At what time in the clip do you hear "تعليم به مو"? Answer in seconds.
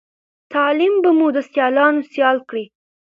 0.53-1.27